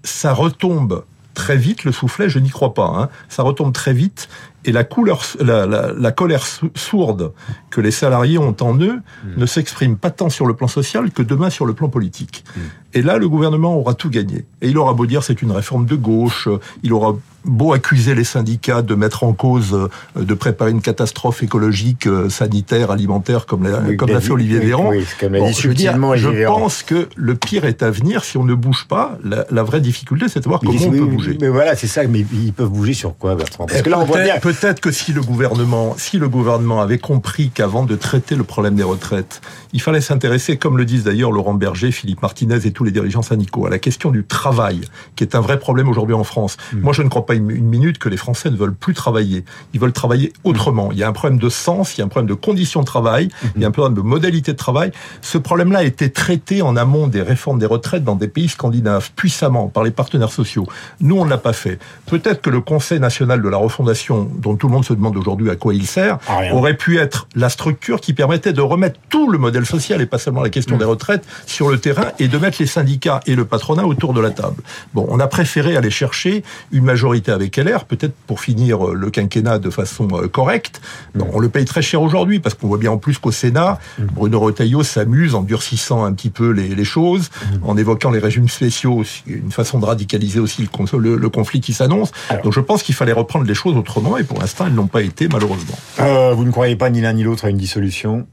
ça 0.04 0.34
retombe 0.34 1.04
très 1.34 1.58
vite, 1.58 1.84
le 1.84 1.92
soufflet, 1.92 2.30
je 2.30 2.40
n'y 2.40 2.50
crois 2.50 2.74
pas. 2.74 2.86
Hein. 2.86 3.10
Ça 3.30 3.44
retombe 3.44 3.74
très 3.74 3.94
vite 3.94 4.30
et 4.66 4.72
la, 4.72 4.84
couleur, 4.84 5.22
la, 5.40 5.66
la, 5.66 5.92
la, 5.92 6.12
colère 6.12 6.46
sourde 6.76 7.34
que 7.70 7.82
les 7.82 7.92
salariés 7.92 8.38
ont 8.38 8.56
en 8.62 8.80
eux 8.80 8.96
hmm. 8.96 9.30
ne 9.40 9.46
s'exprime 9.46 9.98
pas 9.98 10.10
tant 10.10 10.30
sur 10.30 10.46
le 10.46 10.54
plan 10.54 10.68
social 10.68 11.12
que 11.12 11.22
demain 11.22 11.50
sur 11.50 11.66
le 11.66 11.74
plan 11.74 11.90
politique. 11.90 12.46
Hmm. 12.56 12.62
Et 12.94 13.02
là, 13.02 13.18
le 13.18 13.28
gouvernement 13.28 13.76
aura 13.76 13.94
tout 13.94 14.10
gagné. 14.10 14.46
Et 14.62 14.70
il 14.70 14.78
aura 14.78 14.94
beau 14.94 15.06
dire 15.06 15.24
c'est 15.24 15.42
une 15.42 15.52
réforme 15.52 15.86
de 15.86 15.96
gauche, 15.96 16.48
il 16.82 16.94
aura 16.94 17.16
beau 17.46 17.74
accuser 17.74 18.16
les 18.16 18.24
syndicats 18.24 18.82
de 18.82 18.96
mettre 18.96 19.24
en 19.24 19.34
cause, 19.34 19.74
euh, 19.74 20.24
de 20.24 20.34
préparer 20.34 20.72
une 20.72 20.82
catastrophe 20.82 21.44
écologique, 21.44 22.08
euh, 22.08 22.30
sanitaire, 22.30 22.92
alimentaire, 22.92 23.46
comme 23.46 23.64
l'a, 23.64 23.96
comme 23.96 24.10
l'a 24.10 24.22
fait 24.22 24.32
Olivier 24.32 24.60
Véran. 24.60 24.90
Oui, 24.90 25.06
bon, 25.22 25.52
je, 25.52 25.68
veux 25.68 25.74
dire, 25.74 25.94
je 26.16 26.46
pense 26.46 26.84
que 26.84 27.08
le 27.16 27.36
pire 27.36 27.66
est 27.66 27.84
à 27.84 27.92
venir 27.92 28.24
si 28.24 28.38
on 28.38 28.44
ne 28.44 28.54
bouge 28.54 28.86
pas. 28.88 29.18
La, 29.24 29.46
la 29.52 29.64
vraie 29.64 29.82
difficulté, 29.82 30.28
c'est 30.30 30.42
de 30.42 30.48
voir 30.48 30.60
comment 30.60 30.80
on 30.80 30.92
peut 30.92 31.06
bouger. 31.06 31.38
Mais 31.42 31.50
voilà, 31.50 31.76
c'est 31.76 31.88
ça. 31.88 32.04
Mais 32.08 32.26
ils 32.34 32.54
peuvent 32.54 32.70
bouger 32.70 32.94
sur 32.94 33.18
quoi, 33.18 33.36
Bertrand? 33.36 33.66
Parce 33.66 33.82
que 33.82 33.90
là, 33.90 34.00
on 34.00 34.06
voit 34.06 34.22
bien. 34.22 34.40
Peut-être 34.40 34.80
que 34.80 34.92
si 34.92 35.14
le 35.14 35.22
gouvernement, 35.22 35.96
si 35.98 36.18
le 36.18 36.30
gouvernement 36.30 36.82
avait 36.82 36.98
compris 36.98 37.50
qu'avant 37.50 37.86
de 37.86 37.96
traiter 37.96 38.36
le 38.36 38.44
problème 38.44 38.76
des 38.76 38.84
retraites, 38.84 39.42
il 39.74 39.82
fallait 39.82 40.02
s'intéresser, 40.02 40.58
comme 40.58 40.78
le 40.78 40.86
disent 40.86 41.04
d'ailleurs 41.04 41.32
Laurent 41.32 41.54
Berger, 41.54 41.92
Philippe 41.92 42.22
Martinez 42.22 42.60
et 42.66 42.72
tous 42.72 42.84
les 42.84 42.92
dirigeants 42.92 43.22
syndicaux, 43.22 43.66
à 43.66 43.70
la 43.70 43.80
question 43.80 44.12
du 44.12 44.24
travail, 44.24 44.82
qui 45.16 45.24
est 45.24 45.36
un 45.36 45.42
vrai 45.42 45.60
problème 45.60 45.90
aujourd'hui 45.90 46.16
en 46.16 46.24
France. 46.24 46.58
Mmh. 46.74 46.80
Moi, 46.82 46.94
je 46.94 47.02
ne 47.02 47.10
crois 47.10 47.26
pas 47.26 47.33
une, 47.34 47.46
minute 47.46 47.98
que 47.98 48.10
les 48.10 48.18
Français 48.18 48.50
ne 48.50 48.56
veulent 48.56 48.76
plus 48.76 48.94
travailler. 48.94 49.46
Ils 49.74 49.80
veulent 49.80 49.94
travailler 49.94 50.34
autrement. 50.44 50.90
Il 50.92 50.98
y 50.98 51.04
a 51.04 51.08
un 51.08 51.14
problème 51.14 51.40
de 51.40 51.50
sens, 51.50 51.96
il 51.96 52.00
y 52.00 52.02
a 52.02 52.06
un 52.06 52.10
problème 52.10 52.30
de 52.30 52.34
conditions 52.34 52.82
de 52.82 52.86
travail, 52.86 53.30
il 53.56 53.62
y 53.62 53.66
a 53.66 53.68
un 53.68 53.72
problème 53.72 53.96
de 53.96 54.02
modalité 54.02 54.52
de 54.52 54.58
travail. 54.58 54.92
Ce 55.22 55.38
problème-là 55.38 55.80
a 55.80 55.84
été 55.84 56.12
traité 56.12 56.62
en 56.62 56.76
amont 56.76 57.08
des 57.08 57.22
réformes 57.22 57.60
des 57.60 57.66
retraites 57.66 58.04
dans 58.04 58.16
des 58.16 58.28
pays 58.28 58.50
scandinaves, 58.50 59.12
puissamment 59.16 59.68
par 59.68 59.84
les 59.84 59.92
partenaires 59.92 60.32
sociaux. 60.32 60.68
Nous, 61.00 61.18
on 61.18 61.26
ne 61.26 61.30
l'a 61.30 61.38
pas 61.38 61.54
fait. 61.54 61.80
Peut-être 62.06 62.42
que 62.42 62.50
le 62.50 62.62
Conseil 62.62 63.00
national 63.00 63.42
de 63.42 63.50
la 63.50 63.58
refondation, 63.58 64.30
dont 64.38 64.56
tout 64.56 64.68
le 64.68 64.74
monde 64.74 64.86
se 64.86 64.94
demande 64.94 65.18
aujourd'hui 65.18 65.50
à 65.50 65.56
quoi 65.56 65.74
il 65.74 65.86
sert, 65.86 66.20
ah, 66.28 66.42
aurait 66.54 66.78
pu 66.78 66.98
être 66.98 67.28
la 67.36 67.50
structure 67.50 68.02
qui 68.02 68.14
permettait 68.14 68.54
de 68.54 68.62
remettre 68.62 69.00
tout 69.10 69.30
le 69.30 69.38
modèle 69.38 69.66
social, 69.66 70.02
et 70.02 70.06
pas 70.06 70.18
seulement 70.18 70.42
la 70.42 70.50
question 70.50 70.78
des 70.78 70.86
retraites, 70.86 71.26
sur 71.46 71.70
le 71.70 71.80
terrain, 71.80 72.12
et 72.20 72.28
de 72.28 72.38
mettre 72.38 72.58
les 72.60 72.68
syndicats 72.68 73.20
et 73.26 73.36
le 73.36 73.46
patronat 73.46 73.86
autour 73.86 74.14
de 74.14 74.22
la 74.22 74.32
table. 74.32 74.62
Bon, 74.94 75.06
on 75.10 75.20
a 75.20 75.28
préféré 75.28 75.76
aller 75.76 75.90
chercher 75.90 76.44
une 76.72 76.84
majorité 76.84 77.23
avec 77.32 77.58
LR, 77.58 77.86
peut-être 77.86 78.14
pour 78.28 78.40
finir 78.40 78.88
euh, 78.88 78.94
le 78.94 79.10
quinquennat 79.10 79.60
de 79.60 79.70
façon 79.70 80.08
euh, 80.14 80.28
correcte. 80.28 80.82
Bon, 81.16 81.28
on 81.34 81.40
le 81.40 81.50
paye 81.50 81.66
très 81.66 81.82
cher 81.82 82.02
aujourd'hui, 82.02 82.40
parce 82.40 82.56
qu'on 82.56 82.68
voit 82.68 82.78
bien 82.78 82.92
en 82.92 82.98
plus 82.98 83.18
qu'au 83.18 83.32
Sénat, 83.32 83.80
Bruno 84.00 84.40
Retailleau 84.40 84.84
s'amuse 84.84 85.36
en 85.36 85.42
durcissant 85.42 86.04
un 86.04 86.14
petit 86.14 86.30
peu 86.30 86.52
les, 86.52 86.70
les 86.70 86.84
choses, 86.84 87.30
en 87.64 87.78
évoquant 87.78 88.12
les 88.12 88.20
régimes 88.20 88.50
spéciaux, 88.50 89.04
une 89.28 89.52
façon 89.52 89.80
de 89.80 89.86
radicaliser 89.86 90.40
aussi 90.40 90.68
le, 90.98 91.16
le, 91.16 91.30
conflit 91.30 91.62
qui 91.62 91.74
s'annonce. 91.74 92.12
Donc 92.44 92.54
je 92.54 92.60
pense 92.60 92.84
qu'il 92.84 92.96
fallait 92.96 93.14
reprendre 93.14 93.46
les 93.46 93.54
choses 93.54 93.76
autrement, 93.76 94.18
et 94.18 94.24
pour 94.24 94.40
l'instant, 94.40 94.66
elles 94.68 94.74
n'ont 94.74 94.88
pas 94.88 95.02
été, 95.02 95.28
malheureusement. 95.28 95.78
Euh, 96.00 96.34
vous 96.34 96.46
ne 96.46 96.52
croyez 96.52 96.76
pas 96.76 96.90
ni 96.90 97.02
l'un 97.02 97.14
ni 97.14 97.24
l'autre 97.24 97.46
à 97.46 97.50
une 97.50 97.58
dissolution? 97.58 98.28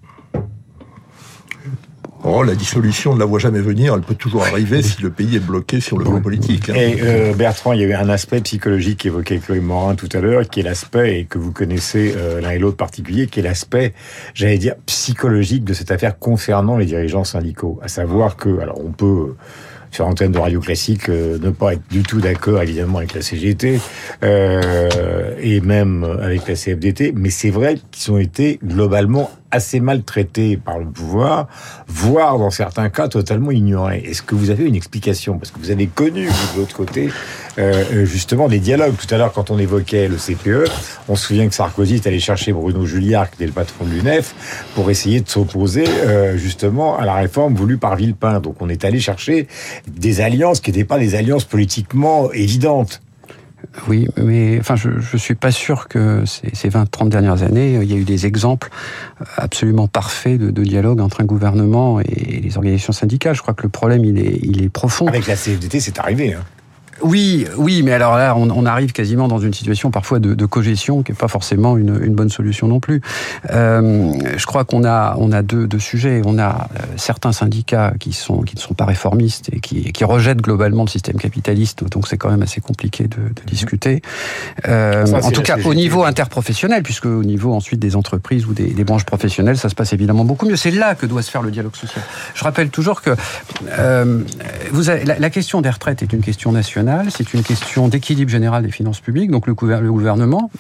Oh, 2.23 2.43
la 2.43 2.55
dissolution 2.55 3.15
ne 3.15 3.19
la 3.19 3.25
voit 3.25 3.39
jamais 3.39 3.61
venir. 3.61 3.95
Elle 3.95 4.03
peut 4.03 4.15
toujours 4.15 4.45
arriver 4.45 4.83
si 4.83 5.01
le 5.03 5.11
pays 5.11 5.37
est 5.37 5.41
bloqué 5.41 5.81
sur 5.81 5.99
le 5.99 6.05
plan 6.05 6.21
politique. 6.21 6.69
Hein. 6.69 6.75
Et 6.75 6.99
euh, 7.03 7.33
Bertrand, 7.33 7.73
il 7.73 7.81
y 7.81 7.85
a 7.85 7.87
eu 7.87 7.95
un 7.95 8.09
aspect 8.09 8.41
psychologique 8.41 8.99
qu'évoquait 8.99 9.39
Chloé 9.39 9.61
Morin 9.61 9.95
tout 9.95 10.09
à 10.13 10.21
l'heure, 10.21 10.49
qui 10.49 10.61
est 10.61 10.63
l'aspect, 10.63 11.21
et 11.21 11.25
que 11.25 11.39
vous 11.39 11.53
connaissez 11.53 12.15
euh, 12.17 12.41
l'un 12.41 12.51
et 12.51 12.59
l'autre 12.59 12.77
particulier, 12.77 13.27
qui 13.27 13.41
est 13.41 13.43
l'aspect, 13.43 13.95
j'allais 14.35 14.59
dire, 14.59 14.75
psychologique 14.87 15.65
de 15.65 15.73
cette 15.73 15.91
affaire 15.91 16.19
concernant 16.19 16.77
les 16.77 16.87
dirigeants 16.87 17.25
syndicaux. 17.25 17.81
À 17.83 17.89
savoir 17.89 18.37
que, 18.37 18.61
alors 18.61 18.81
on 18.85 18.93
peut 18.93 19.35
sur 19.91 20.05
l'antenne 20.05 20.33
de 20.33 20.39
Radio 20.39 20.61
Classique, 20.61 21.09
euh, 21.09 21.39
ne 21.39 21.51
pas 21.51 21.75
être 21.75 21.89
du 21.91 22.03
tout 22.03 22.21
d'accord 22.21 22.63
évidemment 22.63 22.99
avec 22.99 23.15
la 23.15 23.23
CGT 23.23 23.81
euh, 24.23 25.35
et 25.41 25.61
même 25.61 26.05
avec 26.23 26.47
la 26.49 26.55
CFDT, 26.55 27.13
mais 27.17 27.31
c'est 27.31 27.51
vrai 27.51 27.77
qu'ils 27.91 28.13
ont 28.13 28.19
été 28.19 28.59
globalement 28.65 29.31
assez 29.51 29.81
mal 29.81 30.03
traités 30.03 30.57
par 30.57 30.79
le 30.79 30.87
pouvoir, 30.87 31.49
voire 31.89 32.39
dans 32.39 32.51
certains 32.51 32.89
cas 32.91 33.09
totalement 33.09 33.51
ignorés. 33.51 34.03
Est-ce 34.07 34.23
que 34.23 34.35
vous 34.35 34.51
avez 34.51 34.65
une 34.65 34.75
explication? 34.75 35.39
Parce 35.39 35.51
que 35.51 35.59
vous 35.59 35.71
avez 35.71 35.87
connu, 35.87 36.27
vous, 36.27 36.55
de 36.55 36.61
l'autre 36.61 36.77
côté, 36.77 37.11
euh, 37.59 38.05
justement 38.05 38.49
des 38.49 38.59
dialogues. 38.59 38.95
Tout 38.97 39.13
à 39.15 39.19
l'heure, 39.19 39.33
quand 39.33 39.51
on 39.51 39.59
évoquait 39.59 40.09
le 40.09 40.17
CPE, 40.17 40.71
on 41.09 41.17
se 41.17 41.27
souvient 41.27 41.49
que 41.49 41.55
Sarkozy 41.55 41.97
est 41.97 42.07
allé 42.07 42.21
chercher 42.21 42.53
Bruno 42.53 42.87
Julliard, 42.87 43.29
qui 43.31 43.37
était 43.37 43.47
le 43.47 43.53
patron 43.53 43.85
de 43.85 43.91
l'UNEF, 43.91 44.35
pour 44.75 44.91
essayer 44.91 45.21
de 45.21 45.29
s'opposer 45.29 45.85
euh, 45.87 46.37
justement 46.37 46.99
à 46.99 47.05
la 47.05 47.15
réforme 47.15 47.55
voulue 47.55 47.79
par 47.79 47.97
Villepin. 47.97 48.41
Donc 48.41 48.57
on 48.61 48.69
est 48.69 48.85
allé 48.85 49.01
chercher 49.01 49.49
des 49.89 50.21
alliances 50.21 50.61
qui 50.61 50.71
n'étaient 50.71 50.85
pas 50.85 50.99
des 50.99 51.15
alliances 51.15 51.45
politiquement 51.45 52.33
évidentes. 52.33 53.03
Oui, 53.89 54.09
mais 54.17 54.59
enfin, 54.59 54.75
je 54.75 54.89
ne 54.89 55.19
suis 55.19 55.35
pas 55.35 55.53
sûr 55.53 55.87
que 55.89 56.25
ces, 56.27 56.51
ces 56.55 56.69
20-30 56.69 57.09
dernières 57.09 57.43
années, 57.43 57.79
il 57.81 57.91
y 57.91 57.95
a 57.95 57.97
eu 57.97 58.05
des 58.05 58.27
exemples 58.27 58.69
absolument 59.37 59.87
parfaits 59.87 60.39
de, 60.41 60.51
de, 60.51 60.63
dialogue 60.65 61.01
entre 61.01 61.21
un 61.21 61.25
gouvernement 61.25 62.01
et 62.01 62.41
les 62.43 62.57
organisations 62.57 62.93
syndicales. 62.93 63.35
Je 63.37 63.43
crois 63.43 63.55
que 63.55 63.63
le 63.63 63.69
problème, 63.69 64.05
il 64.05 64.19
est, 64.19 64.39
il 64.43 64.63
est 64.65 64.69
profond. 64.69 65.07
Avec 65.07 65.27
la 65.27 65.37
CFDT, 65.37 65.79
c'est 65.81 65.99
arrivé. 65.99 66.35
Hein. 66.35 66.43
Oui, 67.03 67.47
oui, 67.57 67.83
mais 67.83 67.93
alors 67.93 68.17
là, 68.17 68.37
on, 68.37 68.67
arrive 68.67 68.93
quasiment 68.93 69.27
dans 69.29 69.39
une 69.39 69.55
situation 69.55 69.91
parfois 69.91 70.19
de, 70.19 70.35
de 70.35 70.47
cogestion 70.47 71.03
qui 71.03 71.13
n'est 71.13 71.17
pas 71.17 71.29
forcément 71.29 71.77
une, 71.77 72.01
une, 72.03 72.15
bonne 72.15 72.29
solution 72.29 72.69
non 72.69 72.79
plus. 72.79 73.01
Euh, 73.51 74.13
je 74.37 74.47
crois 74.47 74.65
qu'on 74.65 74.85
a, 74.85 75.17
on 75.19 75.33
a 75.33 75.43
deux, 75.43 75.67
deux, 75.67 75.79
sujets. 75.79 76.21
On 76.25 76.39
a 76.39 76.69
euh, 76.75 76.85
certains 76.97 77.33
syndicats 77.33 77.95
qui 77.99 78.13
sont 78.13 78.43
qui 78.43 78.55
ne 78.55 78.61
sont 78.61 78.75
pas 78.75 78.85
réformistes 78.85 79.51
et 79.53 79.61
qui, 79.61 79.93
qui 79.93 80.05
rejettent 80.05 80.43
globalement 80.43 80.85
le 80.85 80.89
système 80.89 81.17
capitaliste, 81.17 81.85
donc 81.85 82.07
c'est 82.07 82.19
quand 82.19 82.31
même 82.31 82.43
assez 82.43 82.61
compliqué 82.61 83.05
de, 83.05 83.17
de 83.17 83.23
mhm. 83.23 83.47
discuter. 83.47 84.03
Euh, 84.69 85.07
en 85.23 85.31
tout 85.31 85.43
cas, 85.43 85.57
au 85.65 85.75
niveau 85.75 86.05
interprofessionnel, 86.05 86.83
puisque 86.83 87.07
au 87.07 87.25
niveau 87.25 87.55
ensuite 87.55 87.81
des 87.81 87.97
entreprises 87.97 88.47
ou 88.47 88.53
des, 88.53 88.69
des, 88.69 88.85
branches 88.85 89.05
professionnelles, 89.05 89.57
ça 89.57 89.69
se 89.69 89.75
passe 89.75 89.93
évidemment 89.93 90.25
beaucoup 90.25 90.47
mieux. 90.47 90.57
C'est 90.57 90.71
là 90.71 90.95
que 90.95 91.07
doit 91.07 91.23
se 91.23 91.31
faire 91.31 91.43
le 91.43 91.51
dialogue 91.51 91.77
social. 91.77 92.05
Je 92.35 92.45
rappelle 92.45 92.71
toujours 92.71 93.03
que 93.03 93.11
euh, 93.79 94.23
vous 94.73 94.91
avez, 94.91 95.05
la, 95.05 95.19
la 95.19 95.31
question 95.31 95.61
des 95.61 95.71
retraites 95.71 96.03
est 96.03 96.13
une 96.13 96.23
question 96.23 96.53
nationale 96.53 96.90
c'est 97.11 97.35
une 97.35 97.43
question 97.43 97.89
d'équilibre 97.89 98.31
général 98.31 98.63
des 98.63 98.71
finances 98.71 99.01
publiques. 99.01 99.31
Donc 99.31 99.47
le, 99.47 99.55
gouvernement, 99.55 100.51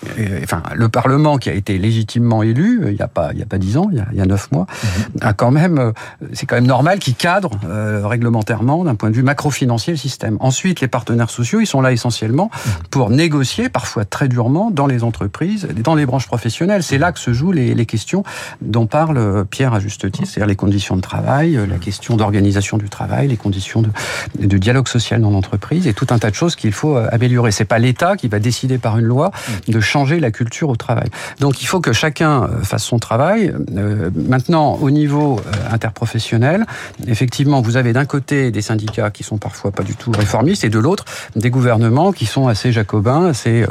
enfin 0.42 0.62
le 0.74 0.88
Parlement 0.88 1.38
qui 1.38 1.50
a 1.50 1.54
été 1.54 1.78
légitimement 1.78 2.42
élu 2.42 2.80
euh, 2.82 2.90
il 2.90 2.96
n'y 2.96 3.02
a 3.02 3.08
pas 3.08 3.30
il 3.32 3.38
y 3.38 3.42
a 3.42 3.46
pas 3.46 3.58
dix 3.58 3.76
ans, 3.76 3.88
il 3.90 3.98
y 3.98 4.00
a, 4.00 4.06
il 4.12 4.18
y 4.18 4.20
a 4.20 4.26
neuf 4.26 4.50
mois, 4.52 4.66
mhm. 4.82 4.88
a 5.22 5.32
quand 5.32 5.50
même 5.50 5.78
euh, 5.78 5.92
c'est 6.32 6.46
quand 6.46 6.56
même 6.56 6.66
normal 6.66 6.98
qu'il 6.98 7.14
cadre 7.14 7.50
euh, 7.64 8.06
réglementairement 8.06 8.84
d'un 8.84 8.94
point 8.94 9.10
de 9.10 9.14
vue 9.14 9.22
macro-financier 9.22 9.92
le 9.92 9.98
système. 9.98 10.36
Ensuite, 10.40 10.80
les 10.80 10.88
partenaires 10.88 11.30
sociaux, 11.30 11.60
ils 11.60 11.66
sont 11.66 11.80
là 11.80 11.92
essentiellement 11.92 12.50
mhm. 12.52 12.72
pour 12.90 13.10
négocier, 13.10 13.68
parfois 13.68 14.04
très 14.04 14.28
durement, 14.28 14.70
dans 14.70 14.86
les 14.86 15.04
entreprises, 15.04 15.68
dans 15.82 15.94
les 15.94 16.06
branches 16.06 16.26
professionnelles. 16.26 16.82
C'est 16.82 16.98
là 16.98 17.12
que 17.12 17.18
se 17.18 17.32
jouent 17.32 17.52
les, 17.52 17.74
les 17.74 17.86
questions 17.86 18.24
dont 18.60 18.86
parle 18.86 19.44
Pierre 19.46 19.74
à 19.74 19.80
juste 19.80 20.10
titre, 20.10 20.28
c'est-à-dire 20.28 20.48
les 20.48 20.56
conditions 20.56 20.96
de 20.96 21.00
travail, 21.00 21.58
la 21.68 21.78
question 21.78 22.16
d'organisation 22.16 22.78
du 22.78 22.88
travail, 22.88 23.28
les 23.28 23.36
conditions 23.36 23.82
de, 23.82 23.90
de 24.38 24.58
dialogue 24.58 24.88
social 24.88 25.20
dans 25.20 25.30
l'entreprise 25.30 25.86
et 25.86 25.94
tout 25.94 26.06
un 26.10 26.18
tas 26.20 26.30
de 26.30 26.34
choses 26.34 26.56
qu'il 26.56 26.72
faut 26.72 26.96
euh, 26.96 27.08
améliorer. 27.10 27.50
C'est 27.50 27.64
pas 27.64 27.78
l'État 27.78 28.16
qui 28.16 28.28
va 28.28 28.38
décider 28.38 28.78
par 28.78 28.98
une 28.98 29.06
loi 29.06 29.30
de 29.66 29.80
changer 29.80 30.20
la 30.20 30.30
culture 30.30 30.68
au 30.68 30.76
travail. 30.76 31.08
Donc 31.40 31.62
il 31.62 31.66
faut 31.66 31.80
que 31.80 31.92
chacun 31.92 32.44
euh, 32.44 32.62
fasse 32.62 32.84
son 32.84 32.98
travail. 32.98 33.52
Euh, 33.76 34.10
maintenant, 34.14 34.78
au 34.80 34.90
niveau 34.90 35.40
interprofessionnel, 35.70 36.66
effectivement, 37.06 37.60
vous 37.60 37.76
avez 37.76 37.92
d'un 37.92 38.04
côté 38.04 38.50
des 38.50 38.62
syndicats 38.62 39.10
qui 39.10 39.24
sont 39.24 39.38
parfois 39.38 39.70
pas 39.72 39.82
du 39.82 39.94
tout 39.96 40.12
réformistes 40.12 40.64
et 40.64 40.68
de 40.68 40.78
l'autre 40.78 41.04
des 41.34 41.50
gouvernements 41.50 42.12
qui 42.12 42.26
sont 42.26 42.48
assez 42.48 42.72
jacobins, 42.72 43.26
assez, 43.26 43.64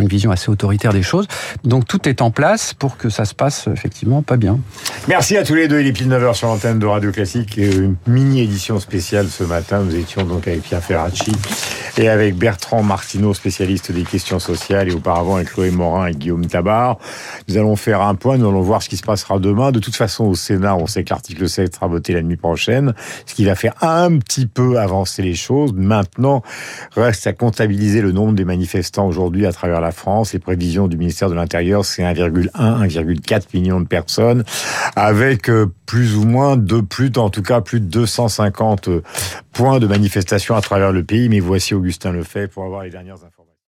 une 0.00 0.08
vision 0.08 0.30
assez 0.30 0.50
autoritaire 0.50 0.92
des 0.92 1.02
choses. 1.02 1.26
Donc 1.64 1.86
tout 1.86 2.08
est 2.08 2.22
en 2.22 2.30
place 2.30 2.74
pour 2.74 2.96
que 2.96 3.08
ça 3.08 3.24
se 3.24 3.34
passe 3.34 3.68
effectivement 3.72 4.22
pas 4.22 4.36
bien. 4.36 4.58
Merci 5.08 5.36
à 5.36 5.44
tous 5.44 5.54
les 5.54 5.68
deux. 5.68 5.80
Il 5.80 5.86
est 5.86 5.92
pile 5.92 6.08
9h 6.08 6.34
sur 6.34 6.48
l'antenne 6.48 6.78
de 6.78 6.86
Radio 6.86 7.12
Classique. 7.12 7.56
Une 7.56 7.96
mini 8.06 8.42
édition 8.42 8.80
spéciale 8.80 9.28
ce 9.28 9.44
matin. 9.44 9.82
Nous 9.84 9.94
étions 9.94 10.24
donc 10.24 10.48
avec 10.48 10.62
Pierre 10.62 10.82
Ferracci 10.82 11.32
et 11.96 12.08
avec 12.08 12.36
Bertrand 12.36 12.82
Martineau, 12.82 13.34
spécialiste 13.34 13.92
des 13.92 14.02
questions 14.02 14.38
sociales, 14.38 14.88
et 14.88 14.92
auparavant 14.92 15.36
avec 15.36 15.52
Chloé 15.52 15.70
Morin 15.70 16.08
et 16.08 16.12
Guillaume 16.12 16.46
Tabar. 16.46 16.98
Nous 17.48 17.56
allons 17.56 17.76
faire 17.76 18.00
un 18.02 18.14
point, 18.14 18.36
nous 18.36 18.48
allons 18.48 18.62
voir 18.62 18.82
ce 18.82 18.88
qui 18.88 18.96
se 18.96 19.02
passera 19.02 19.38
demain. 19.38 19.70
De 19.70 19.78
toute 19.78 19.94
façon, 19.94 20.24
au 20.24 20.34
Sénat, 20.34 20.76
on 20.76 20.86
sait 20.86 21.04
que 21.04 21.10
l'article 21.10 21.48
7 21.48 21.74
sera 21.74 21.86
voté 21.86 22.12
la 22.12 22.22
nuit 22.22 22.36
prochaine, 22.36 22.94
ce 23.26 23.34
qui 23.34 23.44
va 23.44 23.54
faire 23.54 23.74
un 23.80 24.18
petit 24.18 24.46
peu 24.46 24.78
avancer 24.78 25.22
les 25.22 25.34
choses. 25.34 25.72
Maintenant, 25.72 26.42
reste 26.96 27.26
à 27.26 27.32
comptabiliser 27.32 28.00
le 28.00 28.12
nombre 28.12 28.32
des 28.32 28.44
manifestants 28.44 29.06
aujourd'hui 29.06 29.46
à 29.46 29.52
travers 29.52 29.80
la 29.80 29.83
France. 29.92 30.32
Les 30.32 30.38
prévisions 30.38 30.88
du 30.88 30.96
ministère 30.96 31.28
de 31.28 31.34
l'Intérieur, 31.34 31.84
c'est 31.84 32.02
1,1, 32.02 32.50
1,4 32.52 33.42
millions 33.54 33.80
de 33.80 33.86
personnes, 33.86 34.44
avec 34.96 35.50
euh, 35.50 35.66
plus 35.86 36.16
ou 36.16 36.24
moins 36.24 36.56
de 36.56 36.80
plus, 36.80 37.10
en 37.16 37.30
tout 37.30 37.42
cas 37.42 37.60
plus 37.60 37.80
de 37.80 37.86
250 37.86 38.88
points 39.52 39.78
de 39.78 39.86
manifestation 39.86 40.56
à 40.56 40.60
travers 40.60 40.92
le 40.92 41.04
pays. 41.04 41.28
Mais 41.28 41.40
voici 41.40 41.74
Augustin 41.74 42.12
Lefebvre 42.12 42.50
pour 42.50 42.64
avoir 42.64 42.82
les 42.82 42.90
dernières 42.90 43.14
informations. 43.14 43.33